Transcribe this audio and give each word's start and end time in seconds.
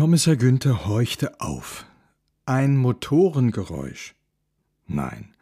Kommissar 0.00 0.36
Günther 0.36 0.86
horchte 0.86 1.42
auf. 1.42 1.84
Ein 2.46 2.78
Motorengeräusch. 2.78 4.14
Nein, 4.86 5.34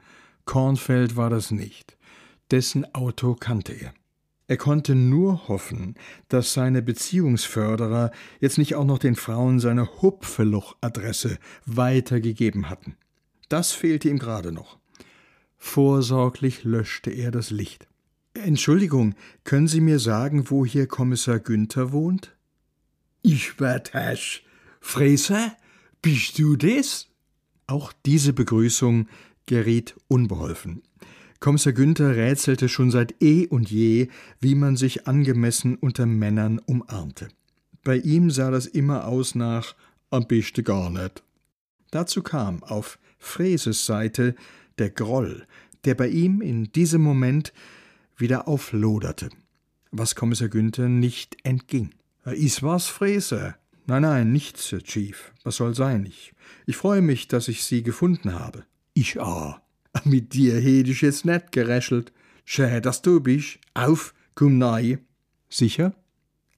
Kornfeld 0.47 1.15
war 1.15 1.31
das 1.31 1.53
nicht. 1.53 1.97
Dessen 2.51 2.85
Auto 2.93 3.37
kannte 3.37 3.73
er. 3.73 3.95
Er 4.49 4.57
konnte 4.57 4.97
nur 4.97 5.47
hoffen, 5.47 5.95
dass 6.27 6.55
seine 6.55 6.83
Beziehungsförderer 6.83 8.11
jetzt 8.41 8.59
nicht 8.59 8.75
auch 8.75 8.85
noch 8.85 8.99
den 8.99 9.15
Frauen 9.15 9.61
seine 9.61 10.03
Hupfeloch-Adresse 10.03 11.39
weitergegeben 11.65 12.69
hatten. 12.69 12.97
Das 13.49 13.71
fehlte 13.71 14.09
ihm 14.09 14.19
gerade 14.19 14.51
noch. 14.51 14.81
Vorsorglich 15.57 16.65
löschte 16.65 17.13
er 17.13 17.31
das 17.31 17.51
Licht. 17.51 17.87
Entschuldigung, 18.35 19.15
können 19.45 19.69
Sie 19.69 19.81
mir 19.81 20.01
sagen, 20.01 20.51
wo 20.51 20.67
hier 20.67 20.89
Kommissar 20.89 21.39
Günther 21.39 21.93
wohnt? 21.93 22.35
Ich 23.23 23.61
werd 23.61 23.95
Hasch. 23.95 24.43
Fräser, 24.89 25.55
bist 26.01 26.39
du 26.39 26.57
das? 26.57 27.09
Auch 27.67 27.93
diese 28.07 28.33
Begrüßung 28.33 29.07
geriet 29.45 29.95
unbeholfen. 30.09 30.83
Kommissar 31.41 31.75
Günther 31.75 32.17
rätselte 32.17 32.71
schon 32.71 32.91
seit 32.91 33.23
eh 33.23 33.47
und 33.47 33.71
je, 33.71 34.09
wie 34.41 34.55
man 34.55 34.77
sich 34.77 35.07
angemessen 35.07 35.77
unter 35.77 36.07
Männern 36.07 36.59
umarmte. 36.59 37.29
Bei 37.85 37.99
ihm 37.99 38.31
sah 38.31 38.51
das 38.51 38.65
immer 38.65 39.07
aus 39.07 39.35
nach 39.35 39.77
am 40.09 40.27
besten 40.27 40.65
gar 40.65 40.89
nicht. 40.89 41.23
Dazu 41.91 42.23
kam 42.23 42.63
auf 42.63 42.99
Fräses 43.19 43.85
Seite 43.85 44.35
der 44.79 44.89
Groll, 44.89 45.47
der 45.85 45.97
bei 45.97 46.09
ihm 46.09 46.41
in 46.41 46.73
diesem 46.73 47.03
Moment 47.03 47.53
wieder 48.17 48.49
aufloderte, 48.49 49.29
was 49.91 50.15
Kommissar 50.15 50.49
Günther 50.49 50.89
nicht 50.89 51.37
entging. 51.43 51.91
Is 52.25 52.63
was, 52.63 52.87
Fräse? 52.87 53.58
Nein, 53.89 54.03
nein, 54.03 54.33
nichts, 54.33 54.77
Chief. 54.85 55.33
Was 55.45 55.57
soll 55.57 55.75
sein? 55.75 56.05
Ich, 56.05 56.35
ich 56.67 56.77
freue 56.77 57.01
mich, 57.01 57.27
dass 57.27 57.49
ich 57.49 57.65
Sie 57.65 57.83
gefunden 57.83 58.35
habe. 58.35 58.67
Ich 58.93 59.19
auch. 59.19 59.61
Mit 60.05 60.35
dir 60.35 60.61
hätt 60.61 60.89
ich 60.89 61.01
jetzt 61.01 61.25
net 61.25 61.53
geräschelt. 61.53 62.13
Schä, 62.45 62.83
dass 62.83 63.01
du 63.01 63.21
bist. 63.21 63.59
Auf, 63.73 64.13
komm 64.35 64.59
nei. 64.59 64.99
Sicher? 65.49 65.95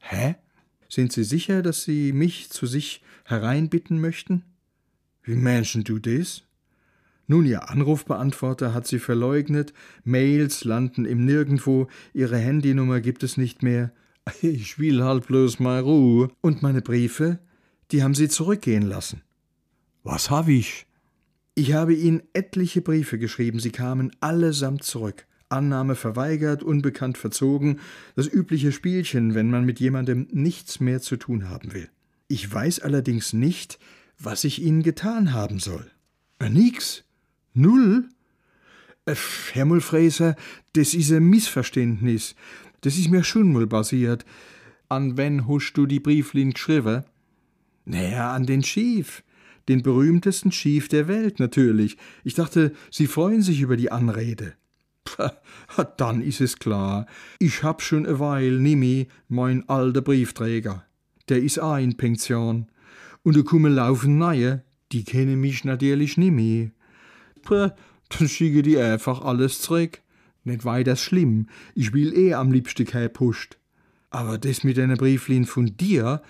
Hä? 0.01 0.35
Sind 0.89 1.13
Sie 1.13 1.23
sicher, 1.23 1.63
dass 1.63 1.85
Sie 1.85 2.13
mich 2.13 2.51
zu 2.51 2.67
sich 2.67 3.01
hereinbitten 3.25 4.01
möchten? 4.01 4.43
Wie 5.23 5.37
Menschen 5.37 5.85
du 5.85 6.01
das? 6.01 6.43
Nun, 7.29 7.47
Ihr 7.47 7.71
Anrufbeantworter 7.71 8.75
hat 8.75 8.89
Sie 8.89 8.99
verleugnet, 8.99 9.73
Mails 10.03 10.65
landen 10.65 11.05
im 11.05 11.25
Nirgendwo, 11.27 11.87
Ihre 12.13 12.39
Handynummer 12.39 13.01
gibt 13.01 13.23
es 13.23 13.37
nicht 13.37 13.63
mehr. 13.63 13.93
Ich 14.43 14.79
will 14.79 15.03
halt 15.03 15.27
bloß 15.27 15.61
mal 15.61 15.81
Ruhe. 15.81 16.31
Und 16.41 16.63
meine 16.63 16.83
Briefe, 16.83 17.39
die 17.91 18.03
haben 18.03 18.15
Sie 18.15 18.29
zurückgehen 18.29 18.83
lassen. 18.83 19.23
Was 20.03 20.31
hab 20.31 20.49
ich? 20.49 20.87
Ich 21.55 21.73
habe 21.73 21.95
Ihnen 21.95 22.23
etliche 22.33 22.81
Briefe 22.81 23.19
geschrieben, 23.19 23.61
sie 23.61 23.71
kamen 23.71 24.13
allesamt 24.21 24.83
zurück. 24.83 25.27
Annahme 25.51 25.97
verweigert, 25.97 26.63
unbekannt 26.63 27.19
verzogen, 27.19 27.81
das 28.15 28.29
übliche 28.29 28.73
Spielchen, 28.73 29.35
wenn 29.35 29.51
man 29.51 29.65
mit 29.65 29.81
jemandem 29.81 30.29
nichts 30.31 30.81
mehr 30.81 31.01
zu 31.01 31.17
tun 31.17 31.49
haben 31.49 31.75
will. 31.75 31.89
Ich 32.29 32.51
weiß 32.51 32.81
allerdings 32.81 33.33
nicht, 33.33 33.79
was 34.19 34.45
ich 34.45 34.63
Ihnen 34.63 34.83
getan 34.83 35.33
haben 35.33 35.59
soll. 35.59 35.91
Äh, 36.39 36.51
nix. 36.51 37.05
Null. 37.53 38.09
Äh, 39.07 39.17
Herr 39.53 39.65
Mulfräser, 39.65 40.37
das 40.75 40.95
is 40.95 41.11
ein 41.11 41.25
Missverständnis. 41.25 42.37
Das 42.81 42.97
is 42.97 43.09
mir 43.09 43.25
schon 43.25 43.53
mal 43.53 43.67
basiert. 43.67 44.25
An 44.89 45.17
wen 45.17 45.47
husch 45.47 45.73
du 45.73 45.87
die 45.87 46.01
Brieflin 46.01 46.53
geschrieben? 46.53 47.05
Naja, 47.85 48.33
an 48.33 48.47
den 48.47 48.63
Schief 48.63 49.23
den 49.71 49.83
berühmtesten 49.83 50.51
Chief 50.51 50.89
der 50.89 51.07
Welt 51.07 51.39
natürlich. 51.39 51.97
Ich 52.25 52.35
dachte, 52.35 52.73
Sie 52.91 53.07
freuen 53.07 53.41
sich 53.41 53.61
über 53.61 53.77
die 53.77 53.93
Anrede. 53.93 54.55
Pah, 55.05 55.33
dann 55.97 56.21
ist 56.23 56.41
es 56.41 56.59
klar. 56.59 57.07
Ich 57.39 57.63
hab 57.63 57.81
schon 57.81 58.05
e 58.05 58.19
Weil 58.19 58.59
nimmi 58.59 59.07
mein 59.29 59.69
alter 59.69 60.03
Briefträger. 60.03 60.85
Der 61.29 61.43
is 61.43 61.59
auch 61.59 61.77
in 61.77 61.97
Pension. 61.97 62.67
Und 63.23 63.37
da 63.37 63.43
kumme 63.43 63.69
laufen 63.69 64.19
neue, 64.19 64.65
die 64.91 65.05
kennen 65.05 65.41
mich 65.41 65.65
natürlich 65.65 66.17
nimmi. 66.17 66.73
Pah, 67.43 67.75
dann 68.09 68.29
schicke 68.29 68.63
die 68.63 68.77
einfach 68.77 69.23
alles 69.23 69.61
zurück. 69.61 70.01
Nicht 70.45 70.65
weiter 70.65 70.97
schlimm. 70.97 71.49
Ich 71.75 71.93
will 71.93 72.17
eh 72.17 72.35
am 72.35 72.53
liebsten 72.53 72.87
kein 72.87 73.13
Pusht. 73.13 73.59
Aber 74.11 74.39
das 74.39 74.65
mit 74.65 74.79
einer 74.79 74.97
Brieflin 74.97 75.45
von 75.45 75.77
dir, 75.77 76.23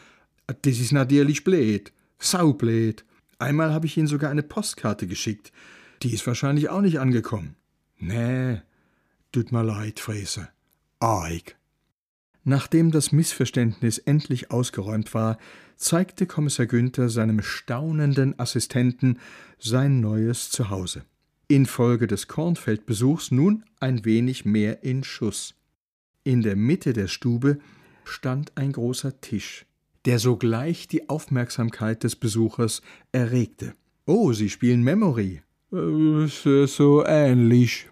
das 0.46 0.78
is 0.78 0.92
natürlich 0.92 1.44
blöd. 1.44 1.92
Saublöd. 2.18 3.04
Einmal 3.38 3.72
habe 3.72 3.86
ich 3.86 3.96
Ihnen 3.96 4.06
sogar 4.06 4.30
eine 4.30 4.42
Postkarte 4.42 5.06
geschickt. 5.06 5.52
Die 6.02 6.12
ist 6.12 6.26
wahrscheinlich 6.26 6.68
auch 6.68 6.82
nicht 6.82 7.00
angekommen. 7.00 7.56
Nee, 7.98 8.60
tut 9.32 9.52
mir 9.52 9.62
leid, 9.62 10.00
Fräse. 10.00 10.48
Arg. 10.98 11.56
Nachdem 12.44 12.90
das 12.90 13.12
Missverständnis 13.12 13.98
endlich 13.98 14.50
ausgeräumt 14.50 15.14
war, 15.14 15.38
zeigte 15.76 16.26
Kommissar 16.26 16.66
Günther 16.66 17.08
seinem 17.08 17.42
staunenden 17.42 18.38
Assistenten 18.38 19.18
sein 19.58 20.00
neues 20.00 20.50
Zuhause. 20.50 21.04
Infolge 21.50 22.06
des 22.06 22.28
Kornfeldbesuchs 22.28 23.30
nun 23.30 23.64
ein 23.80 24.04
wenig 24.04 24.44
mehr 24.44 24.82
in 24.82 25.04
Schuss. 25.04 25.54
In 26.24 26.42
der 26.42 26.56
Mitte 26.56 26.92
der 26.92 27.08
Stube 27.08 27.58
stand 28.04 28.56
ein 28.56 28.72
großer 28.72 29.20
Tisch 29.20 29.66
der 30.04 30.18
sogleich 30.18 30.88
die 30.88 31.08
Aufmerksamkeit 31.08 32.04
des 32.04 32.16
Besuchers 32.16 32.82
erregte. 33.12 33.74
Oh, 34.06 34.32
Sie 34.32 34.48
spielen 34.48 34.82
Memory. 34.82 35.42
Äh, 35.72 36.26
so 36.66 37.04
ähnlich. 37.06 37.88